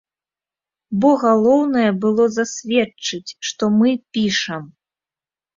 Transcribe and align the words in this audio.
Бо 1.03 1.09
галоўнае 1.23 1.91
было 2.05 2.23
засведчыць, 2.37 3.35
што 3.51 3.63
мы 3.79 3.89
пішам. 4.17 4.63